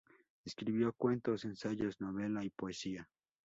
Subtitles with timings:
[0.45, 3.07] Escribió cuentos, ensayos, novela y poesía.